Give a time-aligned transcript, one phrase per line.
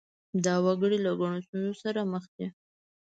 [0.45, 2.47] دا وګړي له ګڼو ستونزو سره مخ دي.